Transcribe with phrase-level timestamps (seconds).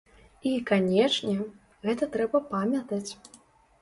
[0.51, 1.35] І, канечне,
[1.85, 3.07] гэта трэба памятаць.